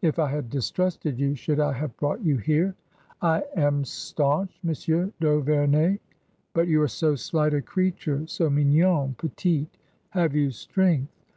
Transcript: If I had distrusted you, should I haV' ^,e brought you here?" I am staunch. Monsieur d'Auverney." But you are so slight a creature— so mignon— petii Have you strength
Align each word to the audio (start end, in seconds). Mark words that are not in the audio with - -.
If 0.00 0.20
I 0.20 0.28
had 0.28 0.48
distrusted 0.48 1.18
you, 1.18 1.34
should 1.34 1.58
I 1.58 1.72
haV' 1.72 1.90
^,e 1.90 1.98
brought 1.98 2.20
you 2.24 2.36
here?" 2.36 2.76
I 3.20 3.42
am 3.56 3.84
staunch. 3.84 4.56
Monsieur 4.62 5.10
d'Auverney." 5.20 5.98
But 6.54 6.68
you 6.68 6.80
are 6.82 6.86
so 6.86 7.16
slight 7.16 7.52
a 7.52 7.60
creature— 7.62 8.24
so 8.28 8.48
mignon— 8.48 9.16
petii 9.18 9.66
Have 10.10 10.36
you 10.36 10.52
strength 10.52 11.10